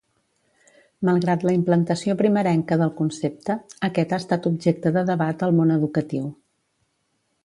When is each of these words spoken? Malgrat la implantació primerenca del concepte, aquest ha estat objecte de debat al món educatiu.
Malgrat 1.09 1.43
la 1.47 1.51
implantació 1.57 2.15
primerenca 2.21 2.77
del 2.83 2.93
concepte, 3.01 3.57
aquest 3.89 4.15
ha 4.15 4.19
estat 4.25 4.47
objecte 4.53 4.93
de 4.99 5.05
debat 5.11 5.45
al 5.49 5.55
món 5.59 5.75
educatiu. 5.77 6.25